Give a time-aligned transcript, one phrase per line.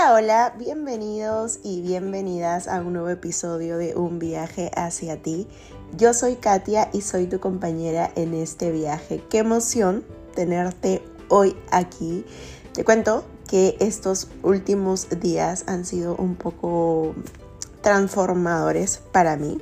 [0.00, 5.46] Hola, hola, bienvenidos y bienvenidas a un nuevo episodio de Un viaje hacia ti.
[5.94, 9.22] Yo soy Katia y soy tu compañera en este viaje.
[9.28, 10.02] Qué emoción
[10.34, 12.24] tenerte hoy aquí.
[12.72, 17.14] Te cuento que estos últimos días han sido un poco
[17.82, 19.58] transformadores para mí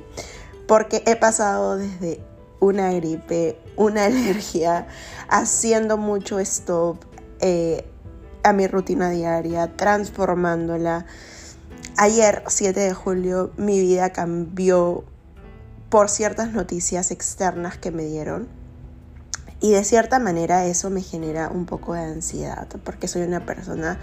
[0.69, 2.21] porque he pasado desde
[2.61, 4.87] una gripe, una alergia,
[5.27, 7.03] haciendo mucho stop,
[7.41, 7.88] eh,
[8.43, 11.05] a mi rutina diaria, transformándola.
[11.97, 15.03] Ayer, 7 de julio, mi vida cambió
[15.89, 18.47] por ciertas noticias externas que me dieron.
[19.61, 23.99] Y de cierta manera eso me genera un poco de ansiedad, porque soy una persona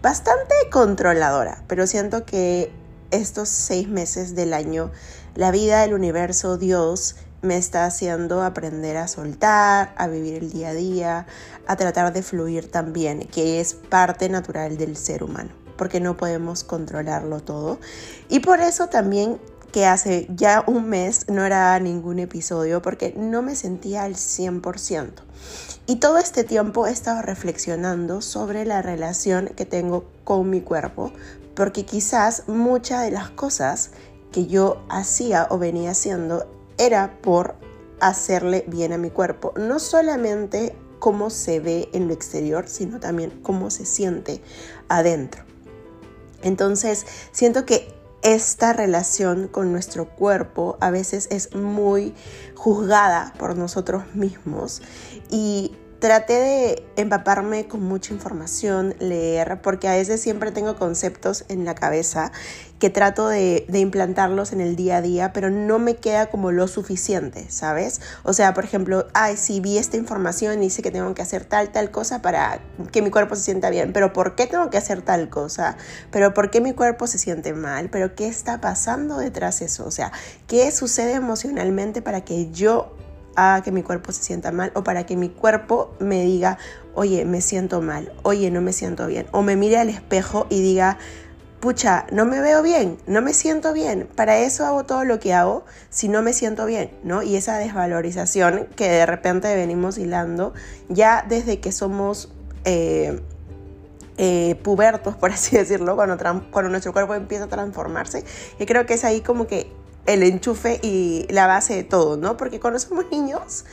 [0.00, 2.72] bastante controladora, pero siento que
[3.10, 4.90] estos seis meses del año,
[5.34, 10.68] la vida, el universo, Dios, me está haciendo aprender a soltar, a vivir el día
[10.68, 11.26] a día,
[11.66, 16.64] a tratar de fluir también, que es parte natural del ser humano, porque no podemos
[16.64, 17.78] controlarlo todo.
[18.28, 19.40] Y por eso también
[19.72, 25.10] que hace ya un mes no era ningún episodio porque no me sentía al 100%.
[25.86, 31.12] Y todo este tiempo he estado reflexionando sobre la relación que tengo con mi cuerpo,
[31.56, 33.90] porque quizás muchas de las cosas
[34.30, 36.46] que yo hacía o venía haciendo
[36.78, 37.54] era por
[38.00, 39.52] hacerle bien a mi cuerpo.
[39.56, 44.42] No solamente cómo se ve en lo exterior, sino también cómo se siente
[44.88, 45.44] adentro.
[46.42, 52.14] Entonces, siento que esta relación con nuestro cuerpo a veces es muy
[52.54, 54.80] juzgada por nosotros mismos
[55.28, 61.64] y traté de empaparme con mucha información, leer, porque a veces siempre tengo conceptos en
[61.64, 62.32] la cabeza
[62.80, 66.66] que trato de, implantarlos en el día a día, pero no me queda como lo
[66.66, 68.00] suficiente, ¿sabes?
[68.24, 71.44] O sea, por ejemplo, ay, sí, vi esta información y sé que tengo que hacer
[71.44, 74.78] tal, tal cosa para que mi cuerpo se sienta bien, pero ¿por qué tengo que
[74.78, 75.76] hacer tal cosa?
[76.10, 77.90] ¿Pero por qué mi cuerpo se siente mal?
[77.90, 79.86] ¿Pero qué está pasando detrás de eso?
[79.86, 80.10] O sea,
[80.48, 82.96] ¿qué sucede emocionalmente para que yo
[83.36, 86.58] a que mi cuerpo se sienta mal o para que mi cuerpo me diga,
[86.94, 89.26] oye, me siento mal, oye, no me siento bien.
[89.32, 90.98] O me mire al espejo y diga,
[91.60, 94.08] pucha, no me veo bien, no me siento bien.
[94.14, 97.22] Para eso hago todo lo que hago si no me siento bien, ¿no?
[97.22, 100.54] Y esa desvalorización que de repente venimos hilando
[100.88, 102.32] ya desde que somos...
[102.64, 103.20] Eh,
[104.18, 106.16] eh, pubertos, por así decirlo, cuando,
[106.50, 108.24] cuando nuestro cuerpo empieza a transformarse.
[108.58, 109.72] Y creo que es ahí como que
[110.06, 112.36] el enchufe y la base de todo, ¿no?
[112.36, 113.64] Porque cuando somos niños,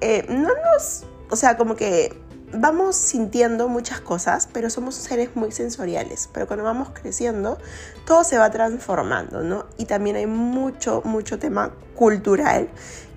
[0.00, 2.16] eh, no nos, o sea, como que
[2.52, 6.28] vamos sintiendo muchas cosas, pero somos seres muy sensoriales.
[6.32, 7.58] Pero cuando vamos creciendo,
[8.04, 9.66] todo se va transformando, ¿no?
[9.76, 12.68] Y también hay mucho, mucho tema cultural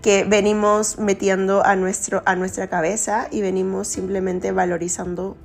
[0.02, 5.36] que venimos metiendo a, nuestro, a nuestra cabeza y venimos simplemente valorizando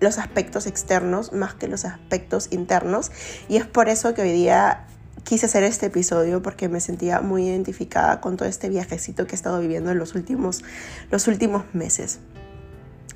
[0.00, 3.10] los aspectos externos más que los aspectos internos.
[3.48, 4.86] Y es por eso que hoy día
[5.22, 9.36] quise hacer este episodio porque me sentía muy identificada con todo este viajecito que he
[9.36, 10.64] estado viviendo en los últimos,
[11.10, 12.18] los últimos meses.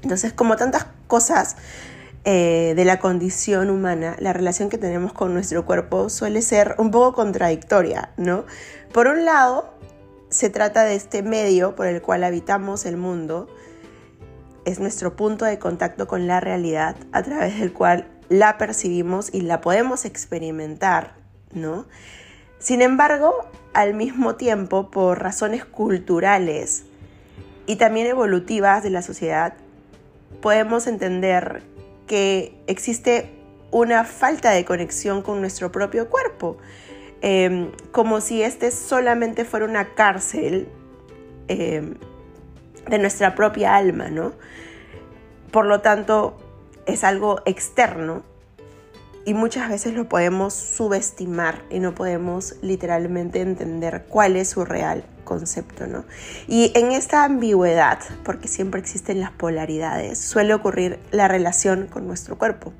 [0.03, 1.57] Entonces, como tantas cosas
[2.25, 6.91] eh, de la condición humana, la relación que tenemos con nuestro cuerpo suele ser un
[6.91, 8.45] poco contradictoria, ¿no?
[8.93, 9.75] Por un lado,
[10.29, 13.49] se trata de este medio por el cual habitamos el mundo,
[14.65, 19.41] es nuestro punto de contacto con la realidad a través del cual la percibimos y
[19.41, 21.18] la podemos experimentar
[22.59, 26.85] Sin embargo, al mismo tiempo, por razones culturales
[27.67, 29.55] y también evolutivas de la sociedad,
[30.41, 31.63] podemos entender
[32.07, 33.31] que existe
[33.71, 36.57] una falta de conexión con nuestro propio cuerpo,
[37.21, 40.69] em, como si este solamente fuera una cárcel
[41.49, 41.95] em,
[42.89, 44.33] de nuestra propia alma, ¿no?
[45.51, 46.37] Por lo tanto,
[46.87, 48.23] es algo externo
[49.29, 55.05] y muchas veces lo podemos subestimar y no podemos literalmente entender cuál es su real
[55.25, 56.07] concepto, ¿no?
[56.47, 62.39] Y en esta ambigüedad, porque siempre existen las polaridades, suele ocurrir la relación con nuestro
[62.39, 62.73] cuerpo.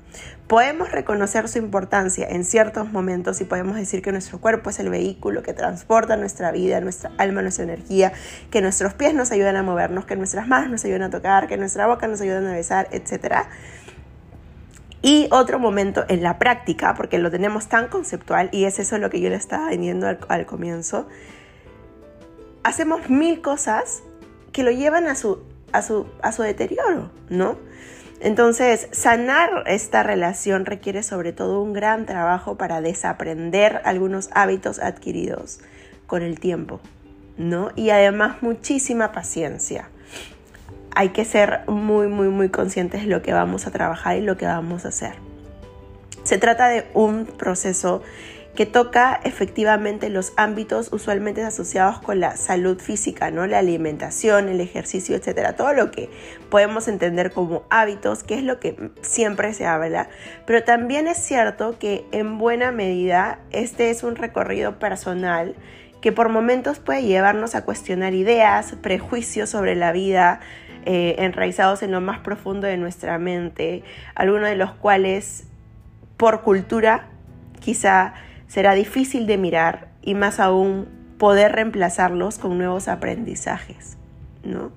[0.47, 4.89] Podemos reconocer su importancia en ciertos momentos y podemos decir que nuestro cuerpo es el
[4.89, 8.11] vehículo que transporta nuestra vida, nuestra alma, nuestra energía,
[8.49, 11.57] que nuestros pies nos ayudan a movernos, que nuestras manos nos ayudan a tocar, que
[11.57, 13.47] nuestra boca nos ayudan a besar, etcétera
[15.01, 19.09] y otro momento en la práctica, porque lo tenemos tan conceptual y es eso lo
[19.09, 21.07] que yo le estaba diciendo al, comienzo,
[22.63, 24.03] hacemos mil cosas
[24.51, 25.39] que lo llevan a su,
[25.71, 27.57] a su, a su deterioro, ¿no?
[28.21, 35.61] Entonces, sanar esta relación requiere sobre todo un gran trabajo para desaprender algunos hábitos adquiridos
[36.05, 36.81] con el tiempo,
[37.37, 37.69] ¿no?
[37.77, 39.89] Y además muchísima paciencia
[40.95, 44.37] hay que ser muy, muy, muy conscientes de lo que vamos a trabajar y lo
[44.37, 45.15] que vamos a hacer.
[46.23, 48.01] Se trata de un proceso
[48.55, 53.47] que toca efectivamente los ámbitos usualmente asociados con la salud física, ¿no?
[53.47, 56.09] La alimentación, el ejercicio, etcétera, todo lo que
[56.49, 60.09] podemos entender como hábitos, que es lo que siempre se habla,
[60.45, 65.55] pero también es cierto que en buena medida este es un recorrido personal
[66.01, 70.41] que por momentos puede llevarnos a cuestionar ideas, prejuicios sobre la vida,
[70.85, 73.83] eh, enraizados en lo más profundo de nuestra mente,
[74.15, 75.47] algunos de los cuales
[76.17, 77.07] por cultura
[77.59, 78.13] quizá
[78.47, 80.87] será difícil de mirar y más aún
[81.17, 83.97] poder reemplazarlos con nuevos aprendizajes.
[84.43, 84.71] ¿no?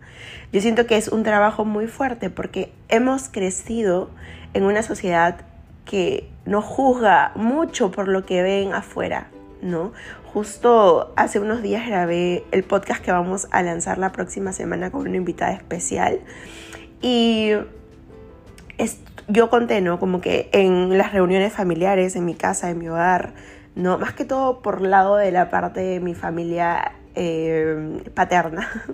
[0.53, 4.11] Yo siento que es un trabajo muy fuerte porque hemos crecido
[4.55, 5.41] en una sociedad
[5.85, 9.29] que nos juzga mucho por lo que ven afuera,
[9.63, 9.93] ¿no?
[10.33, 15.03] Justo hace unos días grabé el podcast que vamos a lanzar la próxima semana con
[15.03, 16.21] una invitada especial
[17.03, 17.53] y
[19.29, 19.99] yo conté, ¿no?
[19.99, 23.35] Como que en las reuniones familiares, en mi casa, en mi hogar,
[23.75, 23.99] ¿no?
[23.99, 28.69] Más que todo por lado de la parte de mi familia eh, paterna.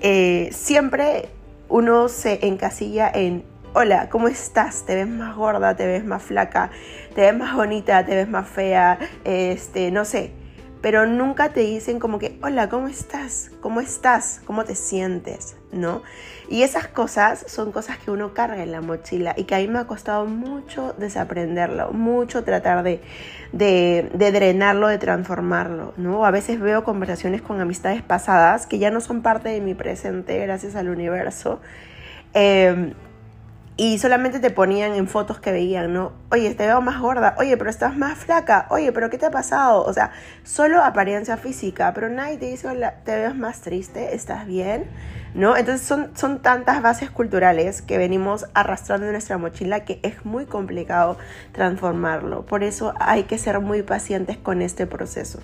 [0.00, 1.28] Eh, siempre
[1.68, 3.42] uno se encasilla en,
[3.74, 4.84] hola, ¿cómo estás?
[4.84, 5.76] ¿Te ves más gorda?
[5.76, 6.70] ¿Te ves más flaca?
[7.14, 8.04] ¿Te ves más bonita?
[8.04, 8.98] ¿Te ves más fea?
[9.24, 10.32] Este, no sé
[10.80, 13.50] pero nunca te dicen como que, hola, ¿cómo estás?
[13.60, 14.40] ¿Cómo estás?
[14.44, 15.56] ¿Cómo te sientes?
[15.72, 16.02] ¿No?
[16.48, 19.68] Y esas cosas son cosas que uno carga en la mochila y que a mí
[19.68, 23.02] me ha costado mucho desaprenderlo, mucho tratar de,
[23.52, 26.24] de, drenarlo, de transformarlo, ¿no?
[26.24, 30.38] A veces veo conversaciones con amistades pasadas que ya no son parte de mi presente
[30.38, 31.60] gracias al universo.
[32.34, 32.94] Eh,
[33.80, 36.12] y solamente te ponían en fotos que veían, ¿no?
[36.32, 39.30] Oye, te veo más gorda, oye, pero estás más flaca, oye, pero ¿qué te ha
[39.30, 39.84] pasado?
[39.84, 40.10] O sea,
[40.42, 44.86] solo apariencia física, pero nadie te dice, hola, te ves más triste, ¿estás bien?
[45.34, 45.56] ¿No?
[45.56, 50.46] Entonces son, son tantas bases culturales que venimos arrastrando en nuestra mochila que es muy
[50.46, 51.18] complicado
[51.52, 52.46] transformarlo.
[52.46, 55.40] Por eso hay que ser muy pacientes con este proceso.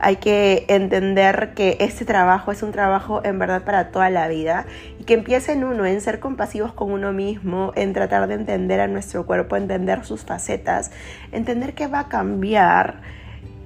[0.00, 4.66] Hay que entender que este trabajo es un trabajo en verdad para toda la vida
[4.98, 8.80] y que empiece en uno, en ser compasivos con uno mismo, en tratar de entender
[8.80, 10.90] a nuestro cuerpo, entender sus facetas,
[11.30, 13.21] entender que va a cambiar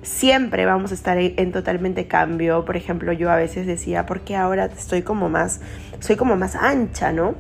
[0.07, 2.65] siempre vamos a estar en totalmente cambio.
[2.65, 5.61] Por ejemplo, yo a veces decía, ¿por qué ahora estoy como más,
[6.01, 7.35] soy como más ancha, ¿no?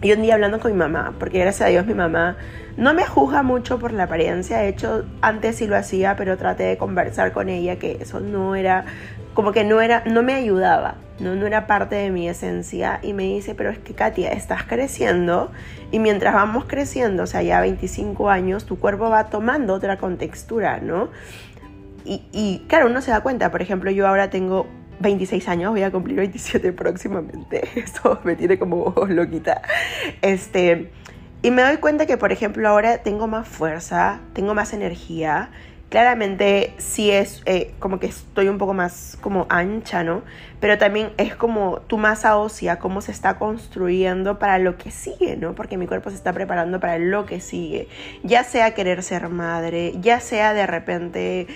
[0.00, 2.36] Y un día hablando con mi mamá, porque gracias a Dios mi mamá
[2.76, 6.64] no me juzga mucho por la apariencia, de hecho antes sí lo hacía, pero traté
[6.64, 8.84] de conversar con ella que eso no era,
[9.34, 13.12] como que no era, no me ayudaba, no, no era parte de mi esencia y
[13.12, 15.52] me dice, pero es que Katia, estás creciendo
[15.92, 20.80] y mientras vamos creciendo, o sea, ya 25 años, tu cuerpo va tomando otra contextura,
[20.80, 21.10] ¿no?
[22.04, 24.66] Y, claro, uno se da cuenta, por ejemplo, yo ahora tengo
[25.00, 27.68] 26 años, voy a cumplir 27 próximamente.
[27.78, 29.62] Esto me tiene como loquita.
[30.20, 30.90] Este,
[31.42, 35.50] y me doy cuenta que, por ejemplo, ahora tengo más fuerza, tengo más energía.
[35.88, 40.22] Claramente sí es eh, como que estoy un poco más como ancha, ¿no?
[40.58, 45.36] Pero también es como tu masa ósea, cómo se está construyendo para lo que sigue,
[45.36, 45.54] ¿no?
[45.54, 47.88] Porque mi cuerpo se está preparando para lo que sigue.
[48.22, 51.46] Ya sea querer ser madre, ya sea de repente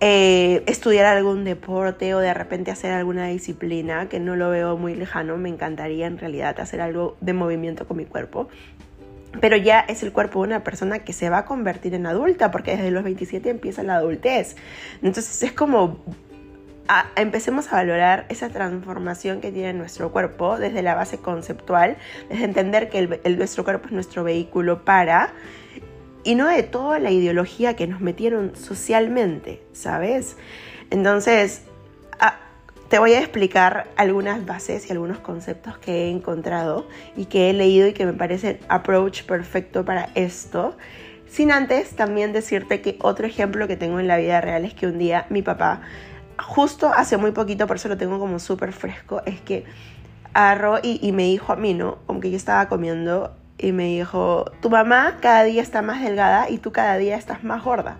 [0.00, 4.94] eh, estudiar algún deporte o de repente hacer alguna disciplina, que no lo veo muy
[4.94, 8.48] lejano, me encantaría en realidad hacer algo de movimiento con mi cuerpo.
[9.40, 12.50] Pero ya es el cuerpo de una persona que se va a convertir en adulta,
[12.50, 14.56] porque desde los 27 empieza la adultez.
[15.02, 16.02] Entonces es como
[17.16, 21.96] empecemos a valorar esa transformación que tiene nuestro cuerpo desde la base conceptual,
[22.28, 25.32] desde entender que el, nuestro cuerpo es nuestro vehículo para
[26.26, 30.36] y no de toda la ideología que nos metieron socialmente, ¿sabes?
[30.90, 31.62] Entonces,
[32.18, 32.40] ah,
[32.88, 37.52] te voy a explicar algunas bases y algunos conceptos que he encontrado y que he
[37.52, 40.76] leído y que me parecen approach perfecto para esto.
[41.28, 44.88] Sin antes también decirte que otro ejemplo que tengo en la vida real es que
[44.88, 45.82] un día mi papá,
[46.44, 49.64] justo hace muy poquito, por eso lo tengo como súper fresco, es que
[50.34, 51.98] agarró y, y me dijo a mí, ¿no?
[52.04, 56.50] Como que yo estaba comiendo y me dijo, tu mamá cada día está más delgada
[56.50, 57.98] y tú cada día estás más gorda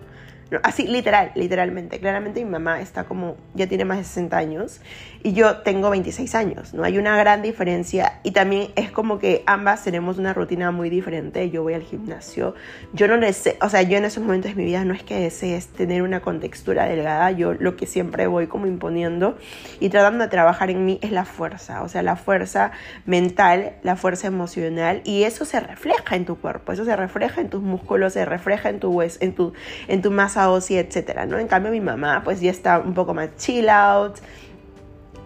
[0.63, 1.99] así, literal, literalmente.
[1.99, 4.81] Claramente mi mamá está como, ya tiene más de 60 años
[5.23, 6.83] y yo tengo 26 años, ¿no?
[6.83, 11.49] Hay una gran diferencia y también es como que ambas tenemos una rutina muy diferente.
[11.49, 12.55] Yo voy al gimnasio,
[12.93, 15.19] yo no deseo, o sea, yo en esos momentos de mi vida no es que
[15.19, 19.37] desees tener una contextura delgada, yo lo que siempre voy como imponiendo
[19.79, 22.71] y tratando de trabajar en mí es la fuerza, o sea, la fuerza
[23.05, 27.49] mental, la fuerza emocional y eso se refleja en tu cuerpo, eso se refleja en
[27.49, 29.53] tus músculos, se refleja en tu hueso, en tu,
[29.87, 31.39] en tu masa y etcétera, ¿no?
[31.39, 34.17] En cambio mi mamá pues ya está un poco más chill out,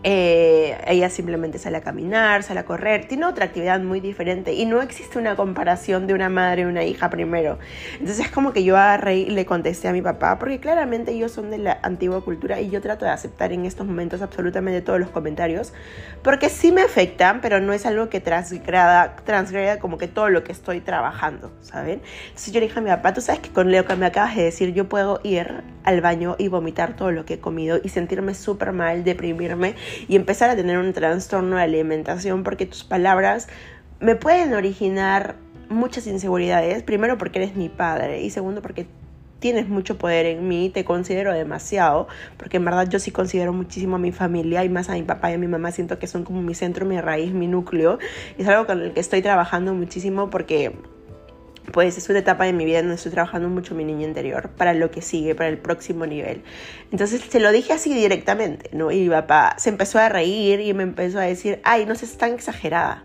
[0.04, 4.66] eh, ella simplemente sale a caminar, sale a correr, tiene otra actividad muy diferente y
[4.66, 7.60] no existe una comparación de una madre y una hija primero.
[7.94, 11.32] Entonces es como que yo a Rey le contesté a mi papá, porque claramente ellos
[11.32, 15.00] son de la antigua cultura y yo trato de aceptar en estos momentos absolutamente todos
[15.00, 15.74] los comentarios,
[16.24, 20.44] porque sí me afectan, pero no es algo que transgrada, transgreda como que todo lo
[20.44, 22.02] que estoy trabajando, ¿saben?
[22.28, 24.36] Entonces yo le dije a mi papá, tú sabes que con lo que me acabas
[24.36, 27.90] de decir, yo puedo ir al baño y vomitar todo lo que he comido y
[27.90, 29.76] sentirme súper mal, deprimirme
[30.08, 33.48] y empezar a tener un trastorno de alimentación porque tus palabras
[34.00, 35.36] me pueden originar
[35.70, 36.84] muchas inseguridades.
[36.84, 38.88] Primero porque eres mi padre y segundo porque
[39.42, 42.08] tienes mucho poder en mí, te considero demasiado,
[42.38, 45.32] porque en verdad yo sí considero muchísimo a mi familia y más a mi papá
[45.32, 47.98] y a mi mamá, siento que son como mi centro, mi raíz, mi núcleo.
[48.38, 50.74] Y es algo con el que estoy trabajando muchísimo porque
[51.72, 54.74] pues es una etapa de mi vida donde estoy trabajando mucho mi niña interior para
[54.74, 56.44] lo que sigue, para el próximo nivel.
[56.92, 58.92] Entonces se lo dije así directamente, ¿no?
[58.92, 62.18] Y mi papá se empezó a reír y me empezó a decir, ay, no seas
[62.18, 63.04] tan exagerada,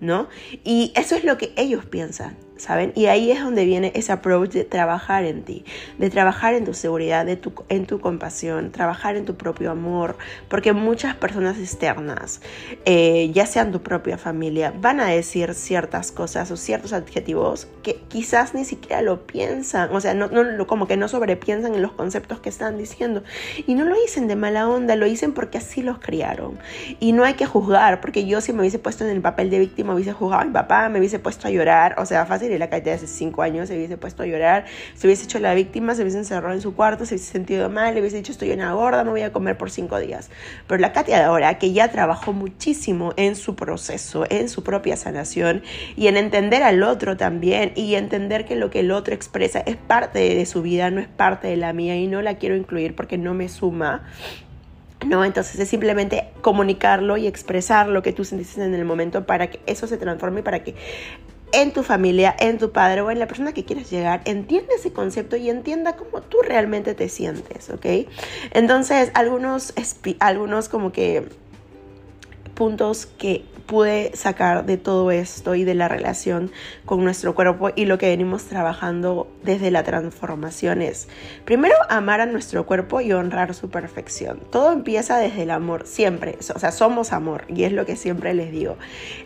[0.00, 0.28] ¿no?
[0.64, 2.36] Y eso es lo que ellos piensan.
[2.58, 2.92] ¿Saben?
[2.94, 5.64] Y ahí es donde viene ese approach de trabajar en ti,
[5.98, 10.16] de trabajar en tu seguridad, de tu, en tu compasión, trabajar en tu propio amor,
[10.48, 12.40] porque muchas personas externas,
[12.84, 18.00] eh, ya sean tu propia familia, van a decir ciertas cosas o ciertos adjetivos que
[18.08, 20.28] quizás ni siquiera lo piensan, o sea, no,
[20.66, 23.22] como que no sobrepiensan en los conceptos que están diciendo.
[23.66, 26.58] Y no lo dicen de mala onda, lo dicen porque así los criaron.
[27.00, 29.58] Y no hay que juzgar, porque yo si me hubiese puesto en el papel de
[29.58, 32.58] víctima, hubiese juzgado a mi papá, me hubiese puesto a llorar, o sea, fácil y
[32.58, 34.64] la Katia hace cinco años se hubiese puesto a llorar,
[34.94, 37.94] se hubiese hecho la víctima, se hubiese encerrado en su cuarto, se hubiese sentido mal,
[37.94, 40.30] le hubiese dicho estoy una gorda, me voy a comer por cinco días.
[40.66, 44.96] Pero la Katia de ahora, que ya trabajó muchísimo en su proceso, en su propia
[44.96, 45.62] sanación
[45.96, 49.76] y en entender al otro también y entender que lo que el otro expresa es
[49.76, 52.94] parte de su vida, no es parte de la mía y no la quiero incluir
[52.94, 54.02] porque no me suma.
[55.06, 55.24] ¿no?
[55.24, 59.60] Entonces es simplemente comunicarlo y expresar lo que tú sentiste en el momento para que
[59.66, 60.74] eso se transforme y para que
[61.52, 64.92] en tu familia, en tu padre o en la persona que quieres llegar, entienda ese
[64.92, 68.08] concepto y entienda cómo tú realmente te sientes, ¿ok?
[68.52, 69.72] Entonces, algunos,
[70.20, 71.28] algunos como que
[72.54, 76.50] puntos que pude sacar de todo esto y de la relación
[76.86, 81.06] con nuestro cuerpo y lo que venimos trabajando desde la transformación es,
[81.44, 84.40] primero, amar a nuestro cuerpo y honrar su perfección.
[84.50, 86.38] Todo empieza desde el amor, siempre.
[86.54, 88.76] O sea, somos amor y es lo que siempre les digo.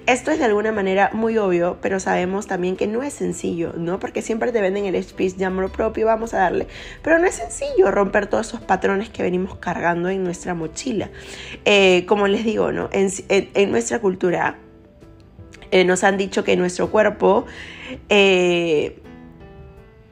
[0.07, 4.01] Esto es de alguna manera muy obvio, pero sabemos también que no es sencillo, ¿no?
[4.01, 6.67] Porque siempre te venden el speech de amor propio, vamos a darle.
[7.03, 11.11] Pero no es sencillo romper todos esos patrones que venimos cargando en nuestra mochila.
[11.65, 12.91] Eh, como les digo, ¿no?
[12.93, 14.32] en nuestra cultura,
[15.71, 17.47] eh, nos han dicho que nuestro cuerpo,
[18.09, 19.01] eh,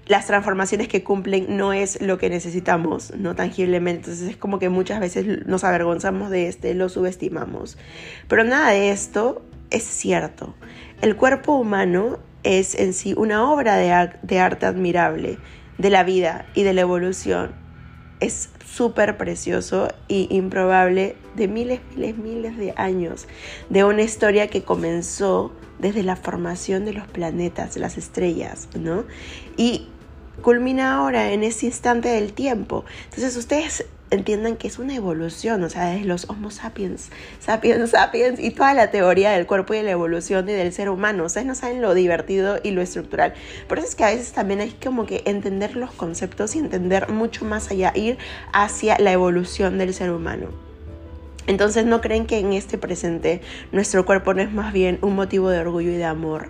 [0.07, 4.11] las transformaciones que cumplen no es lo que necesitamos, no tangiblemente.
[4.11, 7.77] Entonces es como que muchas veces nos avergonzamos de este, lo subestimamos.
[8.27, 10.55] Pero nada de esto es cierto.
[11.03, 15.39] El cuerpo humano es en sí una obra de, de arte admirable
[15.79, 17.60] de la vida y de la evolución.
[18.21, 23.27] Es súper precioso y improbable de miles, miles, miles de años,
[23.69, 29.05] de una historia que comenzó desde la formación de los planetas, las estrellas, ¿no?
[29.57, 29.89] Y
[30.43, 32.85] culmina ahora en ese instante del tiempo.
[33.05, 38.41] Entonces ustedes entiendan que es una evolución, o sea, desde los Homo sapiens, sapiens, sapiens
[38.41, 41.25] y toda la teoría del cuerpo y de la evolución y del ser humano.
[41.25, 43.35] Ustedes no saben lo divertido y lo estructural.
[43.69, 47.09] Por eso es que a veces también hay como que entender los conceptos y entender
[47.09, 48.19] mucho más allá, ir
[48.53, 50.49] hacia la evolución del ser humano.
[51.47, 53.41] Entonces no creen que en este presente
[53.73, 56.49] nuestro cuerpo no es más bien un motivo de orgullo y de amor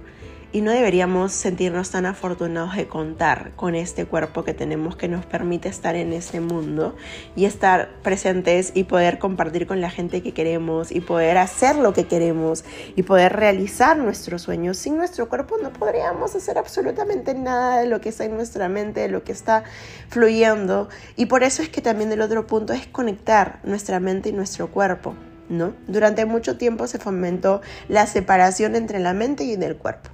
[0.52, 5.25] y no deberíamos sentirnos tan afortunados de contar con este cuerpo que tenemos que nos
[5.25, 6.97] permite estar en este mundo
[7.37, 11.92] y estar presentes y poder compartir con la gente que queremos y poder hacer lo
[11.92, 12.64] que queremos
[12.97, 14.76] y poder realizar nuestros sueños.
[14.76, 19.00] Sin nuestro cuerpo no podríamos hacer absolutamente nada de lo que está en nuestra mente,
[19.00, 19.64] de lo que está
[20.09, 20.88] fluyendo.
[21.16, 24.71] Y por eso es que también el otro punto es conectar nuestra mente y nuestro
[24.71, 25.14] cuerpo.
[25.49, 25.75] ¿No?
[25.88, 30.11] Durante mucho tiempo se fomentó la separación entre la mente y el cuerpo.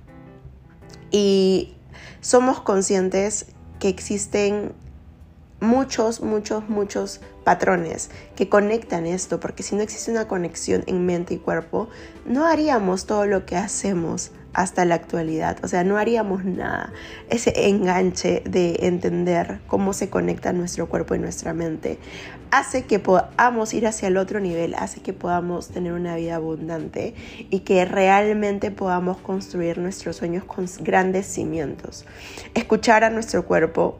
[1.16, 1.72] Y
[2.20, 3.46] somos conscientes
[3.78, 4.74] que existen
[5.60, 11.32] muchos, muchos, muchos patrones que conectan esto, porque si no existe una conexión en mente
[11.32, 11.88] y cuerpo,
[12.26, 15.58] no haríamos todo lo que hacemos hasta la actualidad.
[15.62, 16.90] O sea, no haríamos nada.
[17.28, 21.98] Ese enganche de entender cómo se conecta nuestro cuerpo y nuestra mente
[22.50, 27.14] hace que podamos ir hacia el otro nivel, hace que podamos tener una vida abundante
[27.50, 32.06] y que realmente podamos construir nuestros sueños con grandes cimientos.
[32.54, 33.98] Escuchar a nuestro cuerpo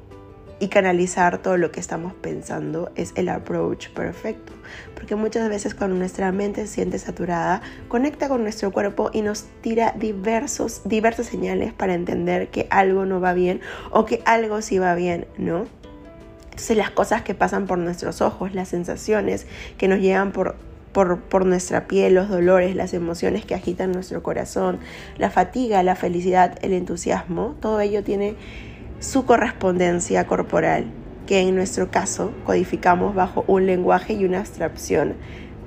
[0.59, 4.53] y canalizar todo lo que estamos pensando es el approach perfecto.
[4.95, 9.45] Porque muchas veces cuando nuestra mente se siente saturada, conecta con nuestro cuerpo y nos
[9.61, 13.61] tira diversos, diversas señales para entender que algo no va bien
[13.91, 15.67] o que algo sí va bien, ¿no?
[16.45, 19.47] Entonces las cosas que pasan por nuestros ojos, las sensaciones
[19.77, 20.57] que nos llegan por,
[20.93, 24.79] por, por, nuestra piel, los dolores, las emociones que agitan nuestro corazón,
[25.19, 28.37] la fatiga, la felicidad, el entusiasmo, todo ello tiene
[29.01, 30.87] su correspondencia corporal,
[31.27, 35.15] que en nuestro caso codificamos bajo un lenguaje y una abstracción,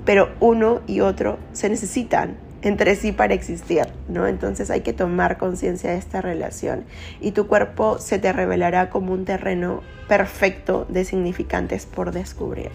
[0.04, 4.26] pero uno y otro se necesitan entre sí para existir, ¿no?
[4.26, 6.84] Entonces hay que tomar conciencia de esta relación
[7.20, 12.70] y tu cuerpo se te revelará como un terreno perfecto de significantes por descubrir,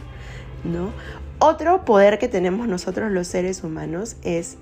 [0.64, 0.92] ¿no?
[1.40, 4.58] Otro poder que tenemos nosotros los seres humanos es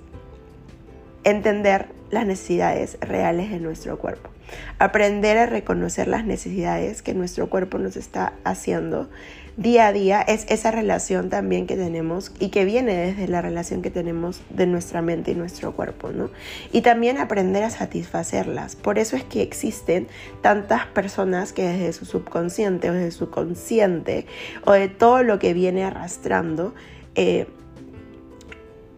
[1.22, 4.33] entender las necesidades reales de nuestro cuerpo.
[4.78, 9.08] Aprender a reconocer las necesidades que nuestro cuerpo nos está haciendo
[9.56, 13.82] día a día es esa relación también que tenemos y que viene desde la relación
[13.82, 16.30] que tenemos de nuestra mente y nuestro cuerpo, ¿no?
[16.72, 18.74] Y también aprender a satisfacerlas.
[18.74, 20.08] Por eso es que existen
[20.40, 24.26] tantas personas que desde su subconsciente o desde su consciente
[24.64, 26.74] o de todo lo que viene arrastrando,
[27.14, 27.46] eh,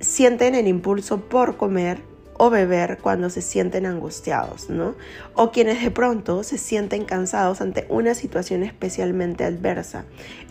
[0.01, 2.01] sienten el impulso por comer
[2.39, 4.95] o beber cuando se sienten angustiados, ¿no?
[5.35, 10.05] O quienes de pronto se sienten cansados ante una situación especialmente adversa.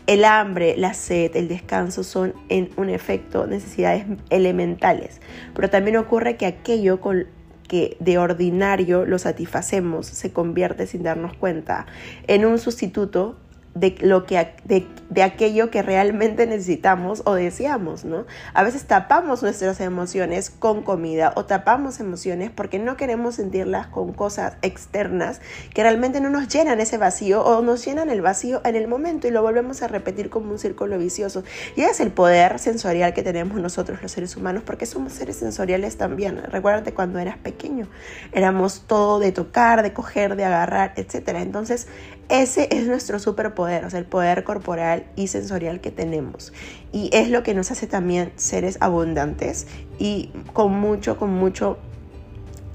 [0.07, 5.21] El hambre, la sed, el descanso son en un efecto necesidades elementales,
[5.53, 7.27] pero también ocurre que aquello con
[7.67, 11.87] que de ordinario lo satisfacemos se convierte sin darnos cuenta
[12.27, 13.37] en un sustituto
[13.75, 18.25] de, lo que, de, de, aquello que realmente necesitamos o deseamos, ¿no?
[18.53, 24.13] A veces tapamos nuestras emociones con comida o tapamos emociones porque no queremos sentirlas con
[24.13, 25.41] cosas externas
[25.73, 29.27] que realmente no nos llenan ese vacío o nos llenan el vacío en el momento
[29.27, 31.43] y lo volvemos a repetir como un círculo vicioso.
[31.75, 35.97] Y es el poder sensorial que tenemos nosotros los seres humanos porque somos seres sensoriales
[35.97, 36.41] también.
[36.49, 37.89] Recuérdate cuando eras pequeño,
[38.31, 41.27] éramos todo de tocar, de coger, de agarrar, etc.
[41.39, 41.89] Entonces,
[42.29, 46.53] ese es nuestro superpoder, o sea, el poder corporal y sensorial que tenemos.
[46.91, 49.67] Y es lo que nos hace también seres abundantes
[49.99, 51.77] y con mucho, con mucho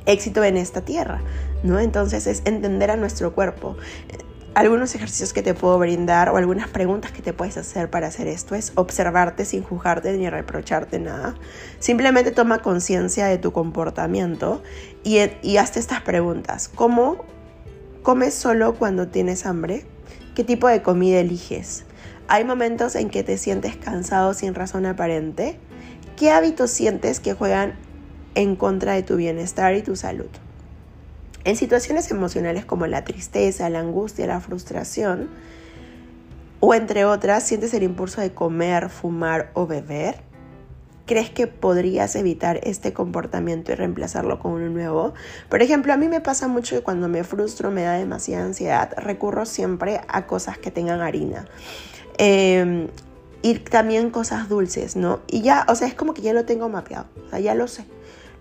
[0.07, 1.21] éxito en esta tierra,
[1.63, 1.81] ¿no?
[1.81, 3.77] Entonces es entender a nuestro cuerpo.
[4.55, 8.27] Algunos ejercicios que te puedo brindar o algunas preguntas que te puedes hacer para hacer
[8.27, 11.37] esto es observarte sin juzgarte ni reprocharte nada.
[11.79, 14.63] Simplemente toma conciencia de tu comportamiento
[15.05, 16.69] y, y hazte estas preguntas.
[16.69, 17.25] ¿Cómo
[18.03, 19.85] ¿Comes solo cuando tienes hambre?
[20.35, 21.85] ¿Qué tipo de comida eliges?
[22.29, 25.59] ¿Hay momentos en que te sientes cansado sin razón aparente?
[26.17, 27.75] ¿Qué hábitos sientes que juegan
[28.35, 30.31] en contra de tu bienestar y tu salud?
[31.45, 35.29] En situaciones emocionales como la tristeza, la angustia, la frustración,
[36.61, 40.23] o entre otras, sientes el impulso de comer, fumar o beber,
[41.11, 45.13] crees que podrías evitar este comportamiento y reemplazarlo con uno nuevo?
[45.49, 48.93] Por ejemplo, a mí me pasa mucho que cuando me frustro, me da demasiada ansiedad,
[48.97, 51.49] recurro siempre a cosas que tengan harina.
[52.17, 52.87] Em,
[53.43, 55.19] y también cosas dulces, ¿no?
[55.27, 57.67] Y ya, o sea, es como que ya lo tengo mapeado, o sea, ya lo
[57.67, 57.87] sé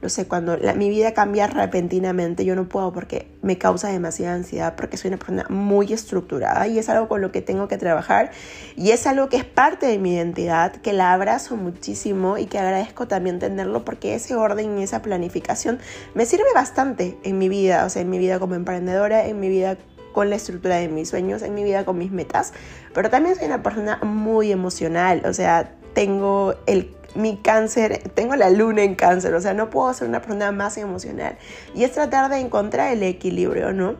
[0.02, 4.76] no sé, cuando mi vida cambia repentinamente, yo no puedo porque me causa demasiada ansiedad,
[4.76, 8.32] porque soy una persona muy estructurada y es algo con lo que tengo que trabajar
[8.78, 12.60] y es algo que es parte de mi identidad, que la abrazo muchísimo y que
[12.60, 15.80] agradezco también tenerlo porque ese orden y esa planificación
[16.14, 19.50] me sirve bastante en mi vida, o sea, en mi vida como emprendedora, en mi
[19.50, 19.78] vida
[20.14, 22.54] con la estructura de mis sueños, en mi vida con mis metas,
[22.94, 28.50] pero también soy una persona muy emocional, o sea, tengo el mi cáncer, tengo la
[28.50, 31.38] luna en cáncer, o sea, no puedo ser una persona más emocional.
[31.74, 33.95] Y es tratar de encontrar el equilibrio, ¿no?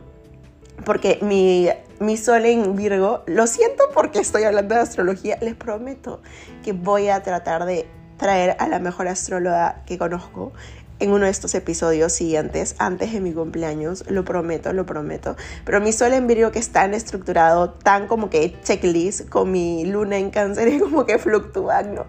[0.84, 1.68] Porque mi,
[1.98, 6.22] mi sol en Virgo, lo siento porque estoy hablando de astrología, les prometo
[6.64, 10.52] que voy a tratar de traer a la mejor astróloga que conozco
[11.00, 15.36] en uno de estos episodios siguientes, antes de mi cumpleaños, lo prometo, lo prometo.
[15.64, 19.84] Pero mi sol en Virgo que es tan estructurado, tan como que checklist, con mi
[19.84, 22.06] luna en cáncer, es como que fluctúan, ¿no?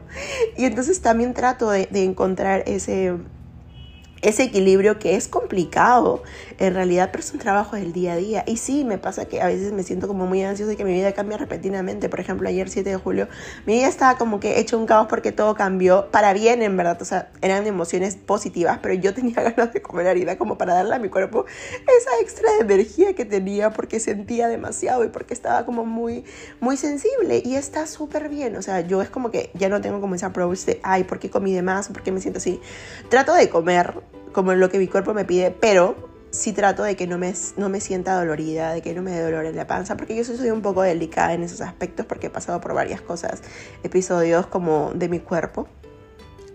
[0.58, 3.16] Y entonces también trato de, de encontrar ese
[4.22, 6.24] ese equilibrio que es complicado
[6.60, 8.44] en realidad, pero es un trabajo del día a día.
[8.46, 10.94] Y sí, me pasa que a veces me siento como muy ansiosa y que mi
[10.94, 12.08] vida cambia repentinamente.
[12.08, 13.28] Por ejemplo, ayer 7 de julio,
[13.66, 17.02] mi vida estaba como que hecho un caos porque todo cambió para bien, en verdad.
[17.02, 20.96] O sea, eran emociones positivas, pero yo tenía ganas de comer harina como para darle
[20.96, 21.46] a mi cuerpo
[21.82, 26.26] esa extra energía que tenía porque sentía demasiado y porque estaba como muy,
[26.60, 27.42] muy sensible.
[27.44, 28.56] Y está súper bien.
[28.56, 31.18] O sea, yo es como que ya no tengo como esa approach de, ay, ¿por
[31.18, 31.88] qué comí de más?
[31.88, 32.62] ¿Por qué me siento así?
[33.10, 37.08] Trato de comer como lo que mi cuerpo me pide, pero sí trato de que
[37.08, 39.98] no me, no me sienta dolorida, de que no me dé dolor en la panza,
[39.98, 43.42] porque yo soy un poco delicada en esos aspectos porque he pasado por varias cosas,
[43.84, 45.68] episodios como de mi cuerpo.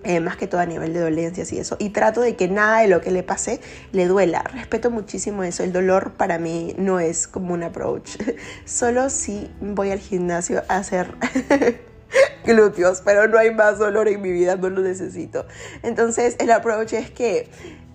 [0.04, 1.76] Eh, más que todo a nivel de dolencias y eso.
[1.80, 4.44] Y trato de que nada de lo que le pase le duela.
[4.52, 5.64] Respeto muchísimo eso.
[5.64, 8.16] El dolor para mí no es como un approach.
[8.64, 11.12] Solo si voy al gimnasio a hacer
[12.44, 15.46] glúteos, pero no hay más dolor en mi vida, no lo necesito.
[15.83, 17.48] Entonces el approach es que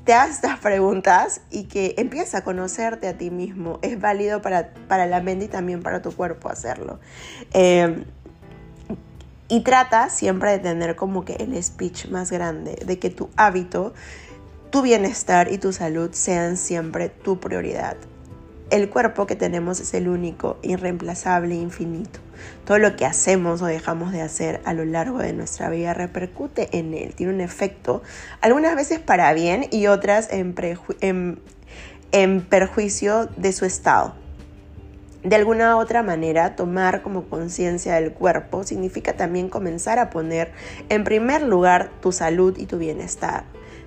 [0.06, 3.80] te hagas estas preguntas y que empieza a conocerte a ti mismo.
[3.82, 7.00] Es válido para, para la mente y también para tu cuerpo hacerlo.
[7.54, 8.04] Eh,
[9.48, 13.94] y trata siempre de tener como que el speech más grande, de que tu hábito,
[14.70, 17.98] tu bienestar y tu salud sean siempre tu prioridad.
[18.72, 22.22] El cuerpo que tenemos es el único, irreemplazable, infinito.
[22.66, 26.70] Todo lo que hacemos o dejamos de hacer a lo largo de nuestra vida repercute
[26.72, 28.02] en él, tiene un efecto,
[28.40, 30.56] algunas veces para bien y otras en,
[32.14, 34.16] en perjuicio de su estado.
[35.26, 40.54] De alguna otra manera, tomar como conciencia del cuerpo significa también comenzar a poner
[40.88, 43.44] en primer lugar tu salud y tu bienestar,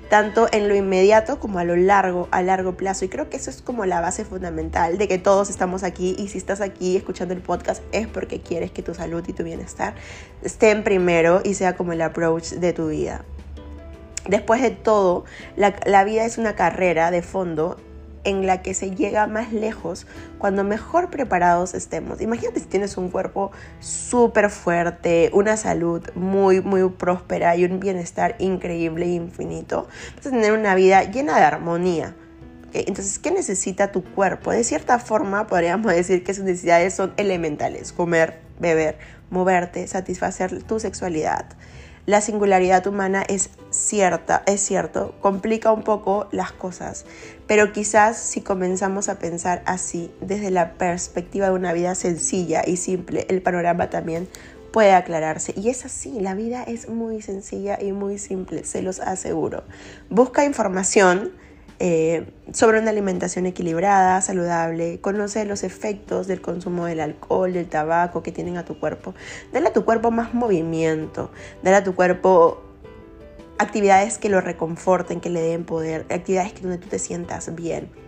[0.09, 3.05] tanto en lo inmediato como a lo largo, a largo plazo.
[3.05, 6.29] Y creo que eso es como la base fundamental de que todos estamos aquí y
[6.29, 9.95] si estás aquí escuchando el podcast es porque quieres que tu salud y tu bienestar
[10.43, 13.25] estén primero y sea como el approach de tu vida.
[14.29, 15.25] Después de todo,
[15.57, 17.77] la, la vida es una carrera de fondo
[18.25, 20.07] en la que se llega más lejos
[20.39, 22.21] cuando mejor preparados estemos.
[22.21, 28.37] Imagínate si tienes un cuerpo súper fuerte, una salud muy, muy próspera y un bienestar
[28.39, 29.89] increíble e infinito.
[30.17, 32.17] Vas a tener una vida llena de armonía.
[32.73, 34.51] Entonces, ¿qué necesita tu cuerpo?
[34.51, 37.93] De cierta forma, podríamos decir que sus necesidades son elementales.
[37.93, 38.99] Comer, beber,
[39.31, 41.47] moverte, satisfacer tu sexualidad
[42.07, 47.07] la singularidad humana es cierta, es cierto, complica un poco las cosas,
[47.47, 52.77] pero quizás si comenzamos a pensar así desde la perspectiva de una vida sencilla y
[52.77, 54.29] simple, el panorama también
[54.71, 55.55] puede aclararse.
[55.57, 59.63] Y es así, la vida es muy sencilla y muy simple, se los aseguro.
[60.11, 61.33] Busca información
[61.79, 68.23] eh, sobre una alimentación equilibrada, saludable, conoce los efectos del consumo del alcohol, del tabaco
[68.23, 69.15] que tienen a tu cuerpo.
[69.53, 71.31] Dale a tu cuerpo más movimiento,
[71.63, 72.63] dale a tu cuerpo
[73.59, 78.04] actividades que lo reconforten, que le den poder, actividades que donde tú te sientas bien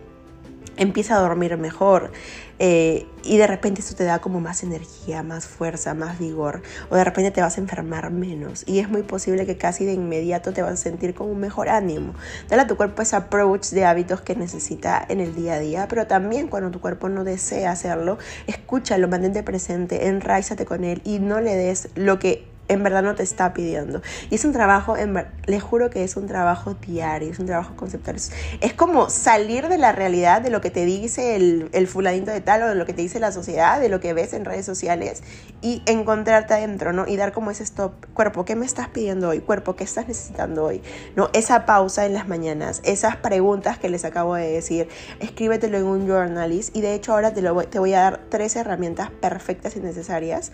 [0.77, 2.11] empieza a dormir mejor
[2.59, 6.95] eh, y de repente eso te da como más energía, más fuerza, más vigor o
[6.95, 10.53] de repente te vas a enfermar menos y es muy posible que casi de inmediato
[10.53, 12.13] te vas a sentir con un mejor ánimo.
[12.49, 15.87] Dale a tu cuerpo ese approach de hábitos que necesita en el día a día,
[15.87, 21.19] pero también cuando tu cuerpo no desea hacerlo, escúchalo, mantente presente, enraízate con él y
[21.19, 24.01] no le des lo que en verdad no te está pidiendo.
[24.29, 27.75] Y es un trabajo, en les juro que es un trabajo diario, es un trabajo
[27.75, 28.17] conceptual.
[28.61, 31.87] Es como salir de la realidad, de lo que te dice el, el
[32.25, 34.45] de tal o de lo que te dice la sociedad, de lo que ves en
[34.45, 35.23] redes sociales
[35.61, 37.07] y encontrarte adentro, ¿no?
[37.07, 39.39] Y dar como ese stop, cuerpo, ¿qué me estás pidiendo hoy?
[39.39, 40.81] Cuerpo, ¿qué estás necesitando hoy?
[41.15, 41.29] ¿No?
[41.33, 44.87] Esa pausa en las mañanas, esas preguntas que les acabo de decir,
[45.19, 48.55] escríbetelo en un journalist y de hecho ahora te, lo te voy a dar tres
[48.55, 50.51] herramientas perfectas y necesarias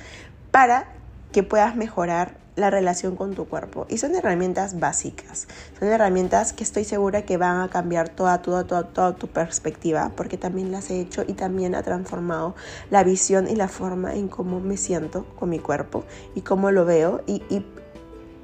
[0.51, 0.87] para
[1.33, 3.85] que puedas mejorar la relación con tu cuerpo.
[3.89, 5.47] Y son herramientas básicas,
[5.79, 10.11] son herramientas que estoy segura que van a cambiar toda, toda, toda, toda tu perspectiva,
[10.15, 12.55] porque también las he hecho y también ha transformado
[12.89, 16.85] la visión y la forma en cómo me siento con mi cuerpo y cómo lo
[16.85, 17.65] veo y, y,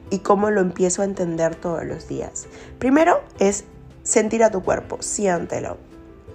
[0.10, 2.48] y cómo lo empiezo a entender todos los días.
[2.80, 3.66] Primero es
[4.04, 5.78] sentir a tu cuerpo, siéntelo.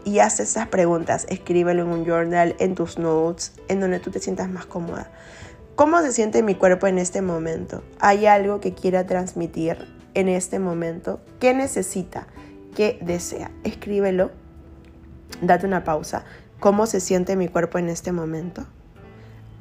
[0.04, 4.20] Y haz esas preguntas, escríbelo en un journal, en tus notes, en donde tú te
[4.20, 5.10] sientas más cómoda.
[5.76, 7.82] ¿Cómo se siente mi cuerpo en este momento?
[7.98, 9.76] ¿Hay algo que quiera transmitir
[10.14, 11.20] en este momento?
[11.40, 12.28] ¿Qué necesita?
[12.76, 13.50] ¿Qué desea?
[13.64, 14.30] Escríbelo.
[15.42, 16.24] Date una pausa.
[16.60, 18.64] ¿Cómo se siente mi cuerpo en este momento?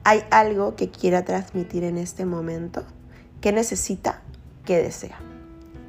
[0.04, 2.84] ¿Hay algo que quiera transmitir en este momento?
[3.42, 4.22] ¿Qué necesita?
[4.66, 5.18] ¿Qué desea?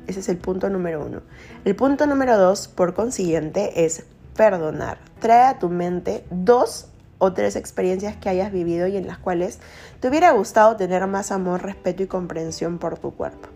[0.06, 1.20] Ese es el punto número uno.
[1.66, 4.96] El punto número dos, por consiguiente, es perdonar.
[5.20, 6.86] Trae a tu mente dos
[7.24, 9.58] o tres experiencias que hayas vivido y en las cuales
[10.00, 13.48] te hubiera gustado tener más amor, respeto y comprensión por tu cuerpo.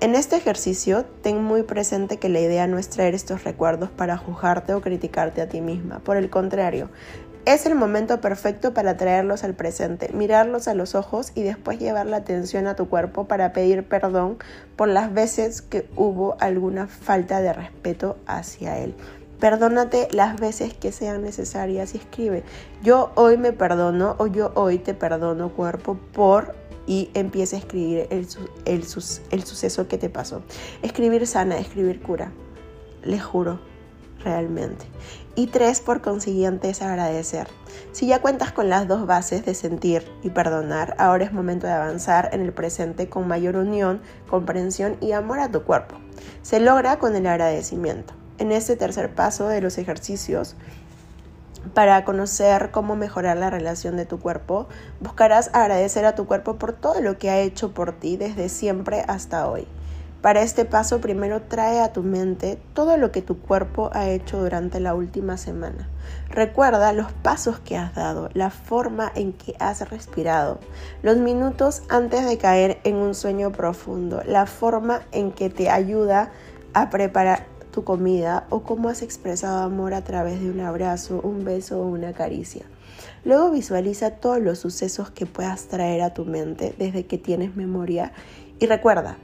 [0.00, 4.16] En este ejercicio, ten muy presente que la idea no es traer estos recuerdos para
[4.16, 6.00] juzgarte o criticarte a ti misma.
[6.00, 6.88] Por el contrario,
[7.44, 12.06] es el momento perfecto para traerlos al presente, mirarlos a los ojos y después llevar
[12.06, 14.38] la atención a tu cuerpo para pedir perdón
[14.74, 18.94] por las veces que hubo alguna falta de respeto hacia él.
[19.42, 22.44] Perdónate las veces que sean necesarias y escribe,
[22.84, 26.54] yo hoy me perdono o yo hoy te perdono cuerpo por
[26.86, 30.44] y empieza a escribir el, suceso que te pasó.
[30.82, 32.30] Escribir sana, escribir cura.
[33.02, 33.58] Les juro,
[34.22, 34.84] realmente.
[35.34, 37.48] Y tres, por consiguiente, es agradecer.
[37.90, 41.72] Si ya cuentas con las dos bases de sentir y perdonar, ahora es momento de
[41.72, 45.96] avanzar en el presente con mayor unión, comprensión y amor a tu cuerpo.
[46.42, 48.21] Se logra con el agradecimiento.
[48.42, 50.56] En este tercer paso de los ejercicios,
[51.74, 54.66] para conocer cómo mejorar la relación de tu cuerpo,
[54.98, 59.04] buscarás agradecer a tu cuerpo por todo lo que ha hecho por ti desde siempre
[59.06, 59.68] hasta hoy.
[60.22, 64.40] Para este paso primero trae a tu mente todo lo que tu cuerpo ha hecho
[64.40, 65.88] durante la última semana.
[66.28, 70.58] Recuerda los pasos que has dado, la forma en que has respirado,
[71.04, 76.32] los minutos antes de caer en un sueño profundo, la forma en que te ayuda
[76.74, 81.44] a preparar tu comida o cómo has expresado amor a través de un abrazo, un
[81.44, 82.64] beso o una caricia.
[83.24, 88.12] Luego visualiza todos los sucesos que puedas traer a tu mente desde que tienes memoria
[88.60, 89.16] y recuerda,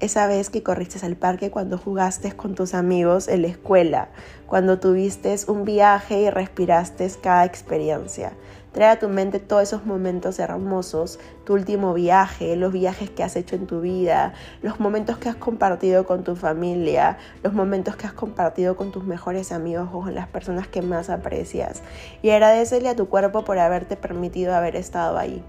[0.00, 4.08] esa vez que corriste al parque cuando jugaste con tus amigos en la escuela,
[4.46, 8.32] cuando tuviste un viaje y respiraste cada experiencia.
[8.72, 13.36] Trae a tu mente todos esos momentos hermosos, tu último viaje, los viajes que has
[13.36, 18.06] hecho en tu vida, los momentos que has compartido con tu familia, los momentos que
[18.06, 21.82] has compartido con tus mejores amigos o con las personas que más aprecias.
[22.22, 25.42] Y agradecele a tu cuerpo por haberte permitido haber estado ahí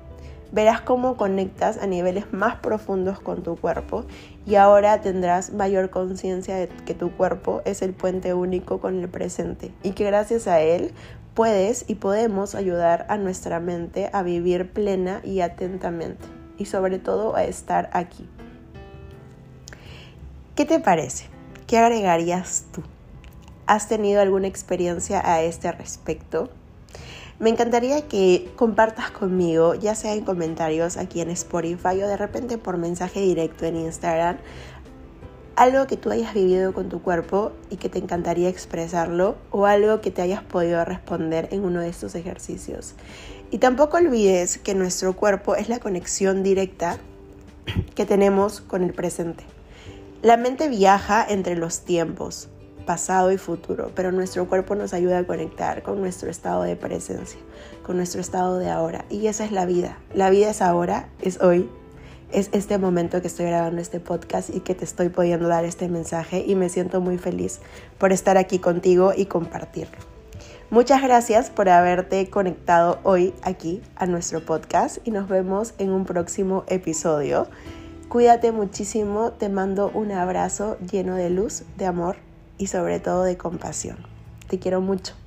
[0.52, 4.06] verás cómo conectas a niveles más profundos con tu cuerpo
[4.46, 9.10] y ahora tendrás mayor conciencia de que tu cuerpo es el puente único con el
[9.10, 10.92] presente y que gracias a él
[11.40, 16.26] puedes y podemos ayudar a nuestra mente a vivir plena y atentamente
[16.58, 18.28] y sobre todo a estar aquí.
[20.54, 21.28] ¿Qué te parece?
[21.66, 22.84] ¿Qué agregarías tú?
[23.68, 26.50] ¿Has tenido alguna experiencia a este respecto?
[27.40, 32.58] Me encantaría que compartas conmigo, ya sea en comentarios aquí en Spotify o de repente
[32.58, 34.40] por mensaje directo en Instagram,
[35.60, 40.00] algo que tú hayas vivido con tu cuerpo y que te encantaría expresarlo o algo
[40.00, 42.96] que te hayas podido responder en uno de estos ejercicios.
[43.52, 46.98] Y tampoco olvides que nuestro cuerpo es la conexión directa
[47.94, 49.44] que tenemos con el presente.
[50.22, 52.48] La mente viaja entre los tiempos,
[52.86, 57.40] pasado y futuro, pero nuestro cuerpo nos ayuda a conectar con nuestro estado de presencia,
[57.86, 59.04] con nuestro estado de ahora.
[59.10, 59.98] Y esa es la vida.
[60.14, 61.70] La vida es ahora, es hoy,
[62.32, 65.88] es este momento que estoy grabando este podcast y que te estoy pudiendo dar este
[65.88, 67.60] mensaje y me siento muy feliz
[67.98, 69.98] por estar aquí contigo y compartirlo.
[70.70, 76.06] Muchas gracias por haberte conectado hoy aquí a nuestro podcast y nos vemos en un
[76.06, 77.48] próximo episodio.
[78.08, 82.18] Cuídate muchísimo, te mando un abrazo lleno de luz, de amor
[82.60, 83.98] y sobre todo de compasión.
[84.48, 85.19] Te quiero mucho.